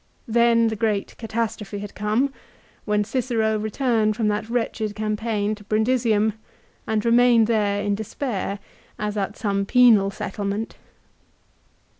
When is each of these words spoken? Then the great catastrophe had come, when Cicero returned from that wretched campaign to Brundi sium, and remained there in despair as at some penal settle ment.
Then 0.27 0.69
the 0.69 0.75
great 0.75 1.15
catastrophe 1.19 1.77
had 1.77 1.93
come, 1.93 2.33
when 2.85 3.03
Cicero 3.03 3.59
returned 3.59 4.15
from 4.15 4.29
that 4.29 4.49
wretched 4.49 4.95
campaign 4.95 5.53
to 5.53 5.63
Brundi 5.63 5.93
sium, 5.93 6.33
and 6.87 7.05
remained 7.05 7.45
there 7.45 7.83
in 7.83 7.93
despair 7.93 8.57
as 8.97 9.15
at 9.15 9.37
some 9.37 9.63
penal 9.63 10.09
settle 10.09 10.45
ment. 10.45 10.75